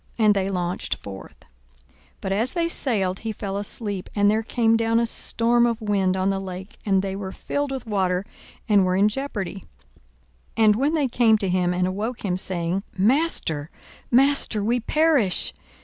[0.17, 1.41] And they launched forth.
[1.91, 5.79] 42:008:023 But as they sailed he fell asleep: and there came down a storm of
[5.79, 8.25] wind on the lake; and they were filled with water,
[8.67, 9.63] and were in jeopardy.
[10.57, 13.69] 42:008:024 And they came to him, and awoke him, saying, Master,
[14.09, 15.53] master, we perish.